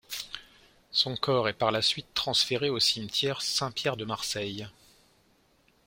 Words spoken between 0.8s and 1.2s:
Son